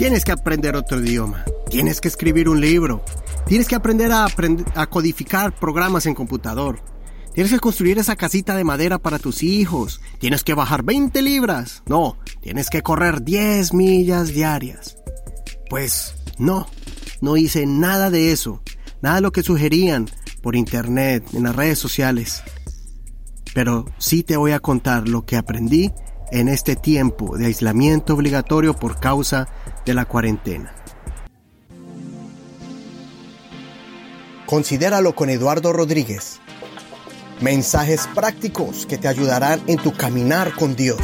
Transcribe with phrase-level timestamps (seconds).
[0.00, 1.44] Tienes que aprender otro idioma.
[1.68, 3.04] Tienes que escribir un libro.
[3.46, 4.28] Tienes que aprender a,
[4.74, 6.80] a codificar programas en computador.
[7.34, 10.00] Tienes que construir esa casita de madera para tus hijos.
[10.18, 11.82] Tienes que bajar 20 libras.
[11.86, 14.96] No, tienes que correr 10 millas diarias.
[15.68, 16.66] Pues no,
[17.20, 18.62] no hice nada de eso.
[19.02, 20.08] Nada de lo que sugerían
[20.40, 22.42] por internet, en las redes sociales.
[23.52, 25.92] Pero sí te voy a contar lo que aprendí
[26.32, 29.48] en este tiempo de aislamiento obligatorio por causa
[29.84, 30.74] de la cuarentena.
[34.46, 36.40] Considéralo con Eduardo Rodríguez.
[37.40, 41.00] Mensajes prácticos que te ayudarán en tu caminar con Dios.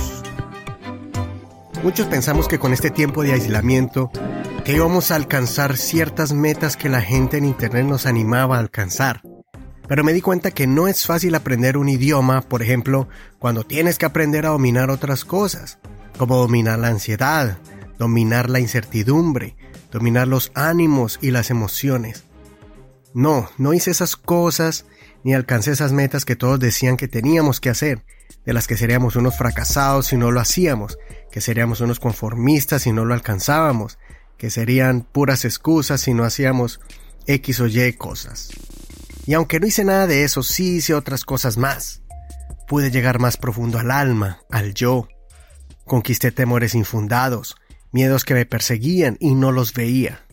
[1.83, 4.11] Muchos pensamos que con este tiempo de aislamiento
[4.65, 9.23] que íbamos a alcanzar ciertas metas que la gente en Internet nos animaba a alcanzar.
[9.89, 13.09] Pero me di cuenta que no es fácil aprender un idioma, por ejemplo,
[13.39, 15.79] cuando tienes que aprender a dominar otras cosas,
[16.19, 17.59] como dominar la ansiedad,
[17.99, 19.57] dominar la incertidumbre,
[19.93, 22.25] dominar los ánimos y las emociones.
[23.15, 24.87] No, no hice esas cosas
[25.25, 28.05] ni alcancé esas metas que todos decían que teníamos que hacer,
[28.45, 30.99] de las que seríamos unos fracasados si no lo hacíamos,
[31.33, 33.99] que seríamos unos conformistas si no lo alcanzábamos,
[34.37, 36.81] que serían puras excusas si no hacíamos
[37.27, 38.51] X o Y cosas.
[39.27, 42.03] Y aunque no hice nada de eso, sí hice otras cosas más.
[42.69, 45.09] Pude llegar más profundo al alma, al yo.
[45.85, 47.57] Conquisté temores infundados,
[47.93, 50.25] miedos que me perseguían y no los veía.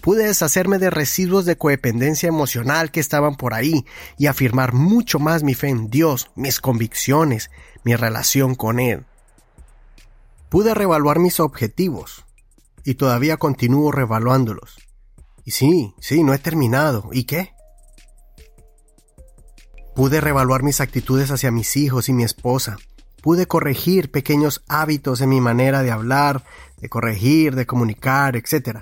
[0.00, 3.86] Pude deshacerme de residuos de codependencia emocional que estaban por ahí
[4.18, 7.50] y afirmar mucho más mi fe en Dios, mis convicciones,
[7.84, 9.06] mi relación con Él.
[10.50, 12.24] Pude reevaluar mis objetivos,
[12.84, 14.76] y todavía continúo revaluándolos.
[15.44, 17.08] Y sí, sí, no he terminado.
[17.12, 17.53] ¿Y qué?
[19.94, 22.76] Pude revaluar mis actitudes hacia mis hijos y mi esposa.
[23.22, 26.44] Pude corregir pequeños hábitos en mi manera de hablar,
[26.78, 28.80] de corregir, de comunicar, etc.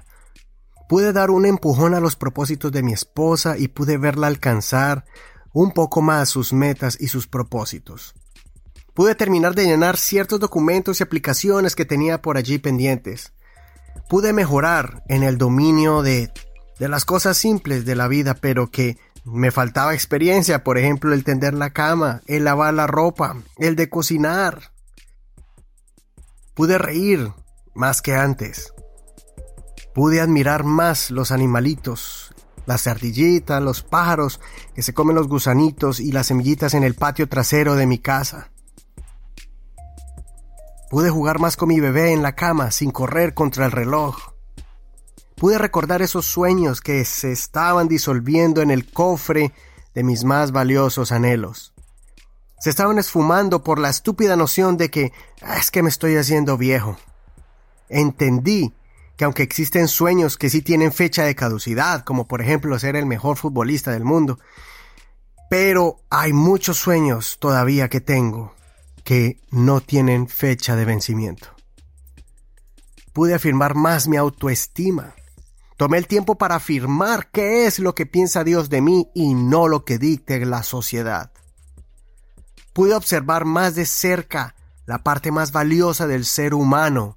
[0.89, 5.05] Pude dar un empujón a los propósitos de mi esposa y pude verla alcanzar
[5.53, 8.15] un poco más sus metas y sus propósitos.
[8.95, 13.33] Pude terminar de llenar ciertos documentos y aplicaciones que tenía por allí pendientes
[14.09, 16.31] pude mejorar en el dominio de,
[16.79, 21.25] de las cosas simples de la vida, pero que me faltaba experiencia, por ejemplo, el
[21.25, 24.73] tender la cama, el lavar la ropa, el de cocinar.
[26.55, 27.33] Pude reír
[27.75, 28.73] más que antes.
[29.95, 32.35] Pude admirar más los animalitos,
[32.67, 34.41] las ardillitas, los pájaros
[34.75, 38.51] que se comen los gusanitos y las semillitas en el patio trasero de mi casa.
[40.91, 44.32] Pude jugar más con mi bebé en la cama sin correr contra el reloj.
[45.43, 49.53] Pude recordar esos sueños que se estaban disolviendo en el cofre
[49.93, 51.73] de mis más valiosos anhelos.
[52.61, 56.57] Se estaban esfumando por la estúpida noción de que ah, es que me estoy haciendo
[56.57, 56.97] viejo.
[57.89, 58.73] Entendí
[59.17, 63.07] que aunque existen sueños que sí tienen fecha de caducidad, como por ejemplo ser el
[63.07, 64.39] mejor futbolista del mundo,
[65.51, 68.55] pero hay muchos sueños todavía que tengo
[69.03, 71.49] que no tienen fecha de vencimiento.
[73.13, 75.17] Pude afirmar más mi autoestima.
[75.77, 79.69] Tomé el tiempo para afirmar qué es lo que piensa Dios de mí y no
[79.69, 81.33] lo que dicte la sociedad.
[82.73, 84.55] Pude observar más de cerca
[84.87, 87.17] la parte más valiosa del ser humano,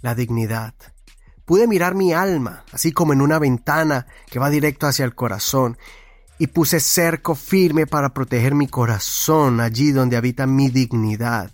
[0.00, 0.74] la dignidad.
[1.44, 5.76] Pude mirar mi alma, así como en una ventana que va directo hacia el corazón,
[6.38, 11.52] y puse cerco firme para proteger mi corazón allí donde habita mi dignidad,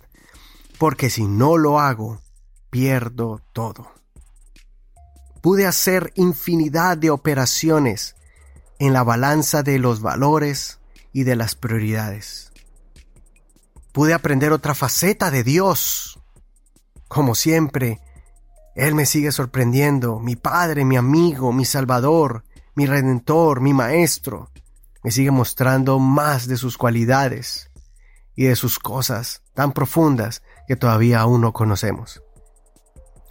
[0.77, 2.21] porque si no lo hago,
[2.69, 3.98] pierdo todo.
[5.41, 8.15] Pude hacer infinidad de operaciones
[8.77, 10.79] en la balanza de los valores
[11.11, 12.51] y de las prioridades.
[13.91, 16.19] Pude aprender otra faceta de Dios.
[17.07, 17.99] Como siempre,
[18.75, 22.45] Él me sigue sorprendiendo, mi Padre, mi amigo, mi Salvador,
[22.75, 24.49] mi Redentor, mi Maestro
[25.03, 27.69] me sigue mostrando más de sus cualidades
[28.35, 32.21] y de sus cosas tan profundas que todavía aún no conocemos.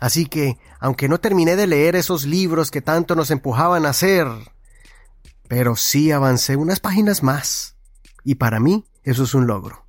[0.00, 4.26] Así que, aunque no terminé de leer esos libros que tanto nos empujaban a hacer,
[5.48, 7.76] pero sí avancé unas páginas más,
[8.24, 9.86] y para mí eso es un logro.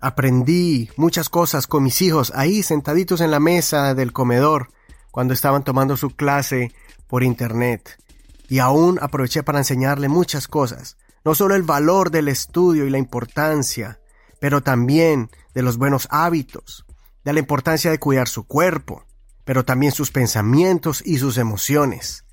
[0.00, 4.70] Aprendí muchas cosas con mis hijos ahí sentaditos en la mesa del comedor
[5.12, 6.72] cuando estaban tomando su clase
[7.06, 8.02] por internet
[8.48, 12.98] y aún aproveché para enseñarle muchas cosas, no solo el valor del estudio y la
[12.98, 14.00] importancia,
[14.40, 16.84] pero también de los buenos hábitos,
[17.24, 19.04] de la importancia de cuidar su cuerpo,
[19.44, 22.24] pero también sus pensamientos y sus emociones.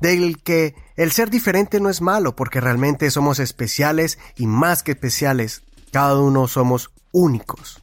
[0.00, 4.92] Del que el ser diferente no es malo, porque realmente somos especiales y más que
[4.92, 5.62] especiales,
[5.92, 7.82] cada uno somos únicos.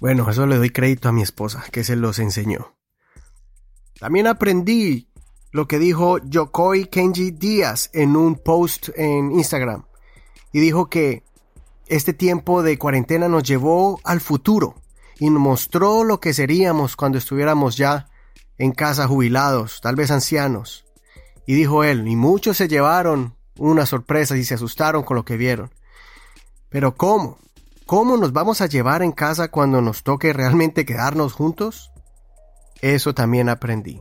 [0.00, 2.76] Bueno, eso le doy crédito a mi esposa, que se los enseñó.
[3.98, 5.10] También aprendí
[5.52, 9.84] lo que dijo Yokoi Kenji Díaz en un post en Instagram.
[10.52, 11.24] Y dijo que
[11.86, 14.76] este tiempo de cuarentena nos llevó al futuro
[15.20, 18.08] y mostró lo que seríamos cuando estuviéramos ya
[18.56, 20.86] en casa jubilados, tal vez ancianos.
[21.46, 25.36] Y dijo él, y muchos se llevaron unas sorpresas y se asustaron con lo que
[25.36, 25.70] vieron.
[26.70, 27.38] Pero ¿cómo?
[27.84, 31.92] ¿Cómo nos vamos a llevar en casa cuando nos toque realmente quedarnos juntos?
[32.80, 34.00] Eso también aprendí.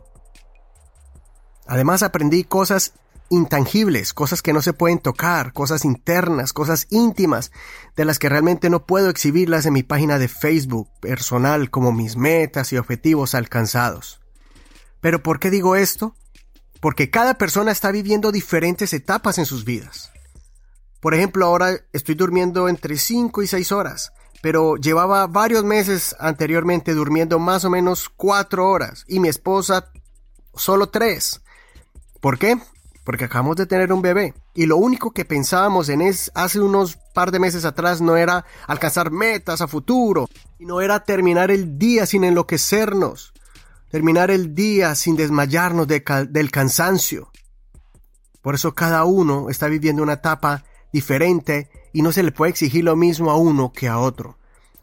[1.67, 2.93] Además aprendí cosas
[3.29, 7.51] intangibles, cosas que no se pueden tocar, cosas internas, cosas íntimas,
[7.95, 12.15] de las que realmente no puedo exhibirlas en mi página de Facebook personal como mis
[12.15, 14.19] metas y objetivos alcanzados.
[15.01, 16.15] Pero ¿por qué digo esto?
[16.79, 20.11] Porque cada persona está viviendo diferentes etapas en sus vidas.
[20.99, 24.11] Por ejemplo, ahora estoy durmiendo entre 5 y 6 horas,
[24.41, 29.91] pero llevaba varios meses anteriormente durmiendo más o menos 4 horas y mi esposa
[30.53, 31.41] solo 3.
[32.19, 32.57] ¿Por qué?
[33.03, 36.97] Porque acabamos de tener un bebé y lo único que pensábamos en es hace unos
[37.13, 40.27] par de meses atrás no era alcanzar metas a futuro
[40.65, 43.33] no era terminar el día sin enloquecernos,
[43.89, 47.31] terminar el día sin desmayarnos del cansancio.
[48.41, 50.63] Por eso cada uno está viviendo una etapa
[50.93, 54.37] diferente y no se le puede exigir lo mismo a uno que a otro.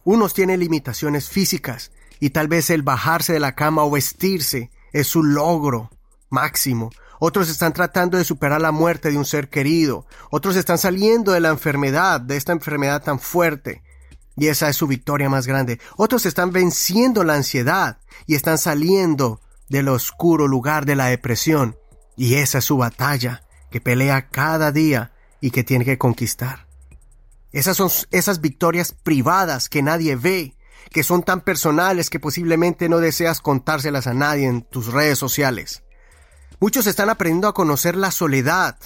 [0.05, 5.07] Unos tienen limitaciones físicas y tal vez el bajarse de la cama o vestirse es
[5.07, 5.91] su logro
[6.31, 6.91] máximo.
[7.19, 10.07] Otros están tratando de superar la muerte de un ser querido.
[10.31, 13.83] Otros están saliendo de la enfermedad, de esta enfermedad tan fuerte.
[14.37, 15.81] Y esa es su victoria más grande.
[15.97, 21.77] Otros están venciendo la ansiedad y están saliendo del oscuro lugar de la depresión.
[22.17, 26.67] Y esa es su batalla, que pelea cada día y que tiene que conquistar.
[27.53, 30.57] Esas son esas victorias privadas que nadie ve,
[30.91, 35.83] que son tan personales que posiblemente no deseas contárselas a nadie en tus redes sociales.
[36.61, 38.79] Muchos están aprendiendo a conocer la soledad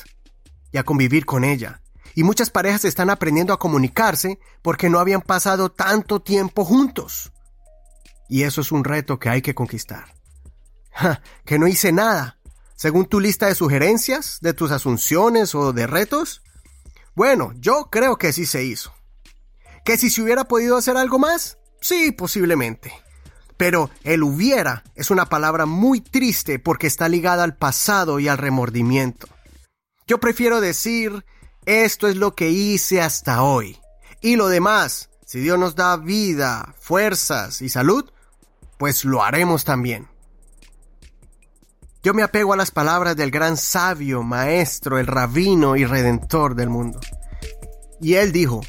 [0.73, 1.83] y a convivir con ella.
[2.15, 7.33] Y muchas parejas están aprendiendo a comunicarse porque no habían pasado tanto tiempo juntos.
[8.29, 10.15] Y eso es un reto que hay que conquistar.
[11.45, 12.39] que no hice nada.
[12.75, 16.43] Según tu lista de sugerencias, de tus asunciones o de retos,
[17.15, 18.95] bueno, yo creo que sí se hizo.
[19.85, 21.59] ¿Que si se hubiera podido hacer algo más?
[21.81, 22.93] Sí, posiblemente.
[23.61, 28.39] Pero el hubiera es una palabra muy triste porque está ligada al pasado y al
[28.39, 29.29] remordimiento.
[30.07, 31.27] Yo prefiero decir,
[31.67, 33.79] esto es lo que hice hasta hoy.
[34.23, 38.11] Y lo demás, si Dios nos da vida, fuerzas y salud,
[38.79, 40.09] pues lo haremos también.
[42.03, 46.71] Yo me apego a las palabras del gran sabio, maestro, el rabino y redentor del
[46.71, 46.99] mundo.
[48.01, 48.63] Y él dijo,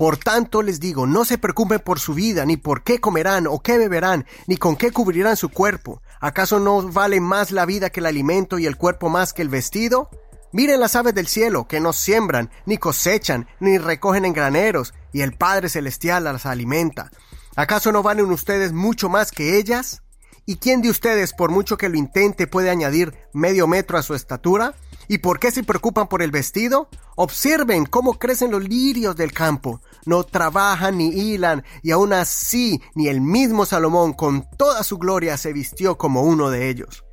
[0.00, 3.60] Por tanto les digo, no se preocupen por su vida, ni por qué comerán o
[3.60, 6.00] qué beberán, ni con qué cubrirán su cuerpo.
[6.20, 9.50] ¿Acaso no vale más la vida que el alimento y el cuerpo más que el
[9.50, 10.08] vestido?
[10.52, 15.20] Miren las aves del cielo, que no siembran, ni cosechan, ni recogen en graneros, y
[15.20, 17.10] el Padre Celestial las alimenta.
[17.54, 20.02] ¿Acaso no valen ustedes mucho más que ellas?
[20.46, 24.14] ¿Y quién de ustedes, por mucho que lo intente, puede añadir medio metro a su
[24.14, 24.74] estatura?
[25.08, 26.88] ¿Y por qué se preocupan por el vestido?
[27.16, 29.80] Observen cómo crecen los lirios del campo.
[30.06, 35.36] No trabajan ni hilan, y aún así ni el mismo Salomón con toda su gloria
[35.36, 37.04] se vistió como uno de ellos.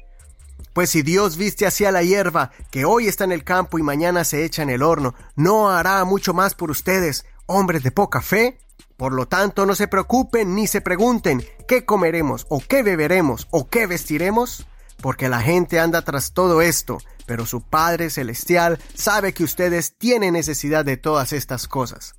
[0.74, 4.24] Pues si Dios viste hacia la hierba, que hoy está en el campo y mañana
[4.24, 8.60] se echa en el horno, ¿no hará mucho más por ustedes, hombres de poca fe?
[8.96, 13.68] Por lo tanto, no se preocupen ni se pregunten qué comeremos o qué beberemos o
[13.70, 14.68] qué vestiremos,
[15.02, 20.34] porque la gente anda tras todo esto, pero su Padre Celestial sabe que ustedes tienen
[20.34, 22.16] necesidad de todas estas cosas.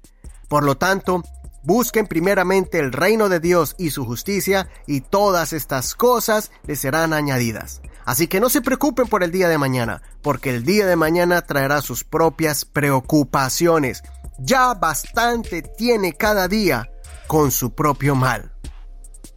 [0.49, 1.23] Por lo tanto,
[1.63, 7.13] busquen primeramente el reino de Dios y su justicia, y todas estas cosas les serán
[7.13, 7.83] añadidas.
[8.05, 11.43] Así que no se preocupen por el día de mañana, porque el día de mañana
[11.43, 14.03] traerá sus propias preocupaciones.
[14.39, 16.91] Ya bastante tiene cada día
[17.27, 18.51] con su propio mal.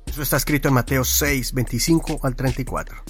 [0.06, 3.03] Eso está escrito en Mateo 6, 25 al 34.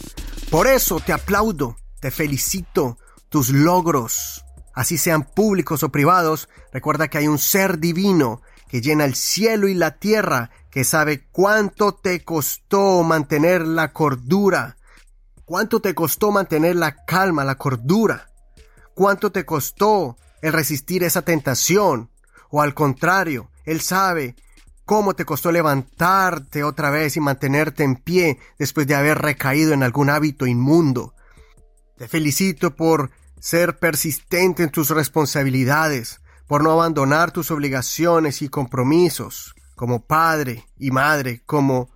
[0.50, 2.98] Por eso te aplaudo, te felicito,
[3.29, 4.43] tus logros,
[4.74, 9.68] así sean públicos o privados, recuerda que hay un ser divino que llena el cielo
[9.68, 14.78] y la tierra, que sabe cuánto te costó mantener la cordura,
[15.44, 18.32] cuánto te costó mantener la calma, la cordura,
[18.96, 22.10] cuánto te costó el resistir esa tentación,
[22.50, 24.36] o al contrario, Él sabe
[24.86, 29.84] cómo te costó levantarte otra vez y mantenerte en pie después de haber recaído en
[29.84, 31.13] algún hábito inmundo.
[31.98, 39.55] Te felicito por ser persistente en tus responsabilidades, por no abandonar tus obligaciones y compromisos
[39.75, 41.89] como padre y madre, como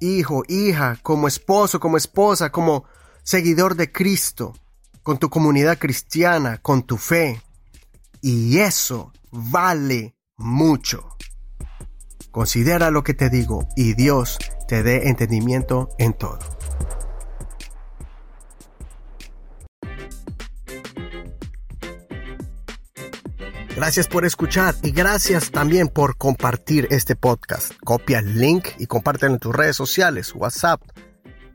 [0.00, 2.84] hijo, hija, como esposo, como esposa, como
[3.22, 4.54] seguidor de Cristo,
[5.02, 7.40] con tu comunidad cristiana, con tu fe.
[8.20, 11.16] Y eso vale mucho.
[12.32, 16.57] Considera lo que te digo y Dios te dé entendimiento en todo.
[23.78, 27.74] Gracias por escuchar y gracias también por compartir este podcast.
[27.84, 30.82] Copia el link y compártelo en tus redes sociales, WhatsApp,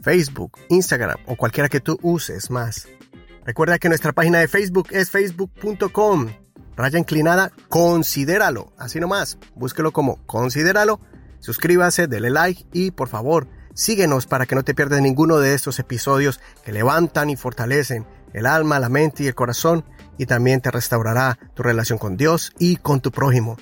[0.01, 2.87] Facebook, Instagram o cualquiera que tú uses más.
[3.43, 6.29] Recuerda que nuestra página de Facebook es facebook.com.
[6.77, 8.71] Raya inclinada, considéralo.
[8.77, 11.01] Así nomás, búsquelo como considéralo.
[11.41, 15.77] Suscríbase, dele like y por favor, síguenos para que no te pierdas ninguno de estos
[15.77, 19.83] episodios que levantan y fortalecen el alma, la mente y el corazón
[20.17, 23.57] y también te restaurará tu relación con Dios y con tu prójimo.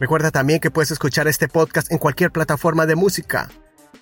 [0.00, 3.48] Recuerda también que puedes escuchar este podcast en cualquier plataforma de música.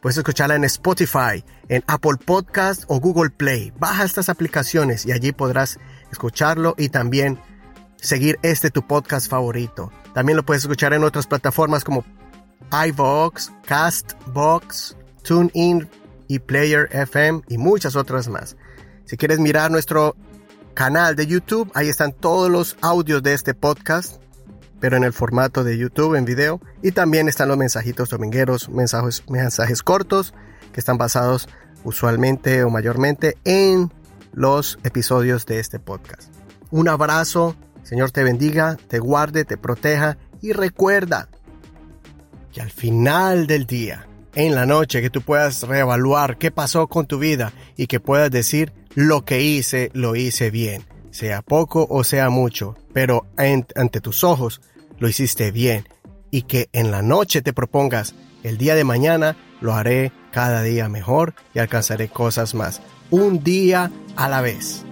[0.00, 3.72] Puedes escucharla en Spotify, en Apple Podcast o Google Play.
[3.78, 5.78] Baja estas aplicaciones y allí podrás
[6.10, 7.38] escucharlo y también
[7.96, 9.92] seguir este tu podcast favorito.
[10.14, 12.04] También lo puedes escuchar en otras plataformas como
[12.72, 15.88] iVoox, Castbox, TuneIn
[16.28, 18.56] y Player FM y muchas otras más.
[19.04, 20.16] Si quieres mirar nuestro
[20.80, 24.16] canal de YouTube, ahí están todos los audios de este podcast,
[24.80, 26.58] pero en el formato de YouTube, en video.
[26.82, 30.32] Y también están los mensajitos domingueros, mensajes, mensajes cortos,
[30.72, 31.50] que están basados
[31.84, 33.92] usualmente o mayormente en
[34.32, 36.32] los episodios de este podcast.
[36.70, 41.28] Un abrazo, Señor te bendiga, te guarde, te proteja y recuerda
[42.54, 47.04] que al final del día, en la noche, que tú puedas reevaluar qué pasó con
[47.04, 52.04] tu vida y que puedas decir, lo que hice, lo hice bien, sea poco o
[52.04, 54.60] sea mucho, pero ante tus ojos
[54.98, 55.86] lo hiciste bien
[56.30, 60.88] y que en la noche te propongas, el día de mañana lo haré cada día
[60.88, 62.80] mejor y alcanzaré cosas más,
[63.10, 64.84] un día a la vez.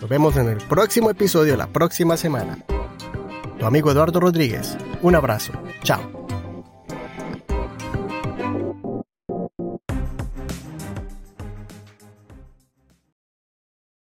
[0.00, 2.58] Nos vemos en el próximo episodio la próxima semana.
[3.58, 4.76] Tu amigo Eduardo Rodríguez.
[5.02, 5.52] Un abrazo.
[5.84, 6.21] Chao.